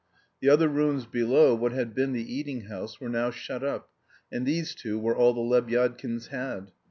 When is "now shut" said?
3.07-3.63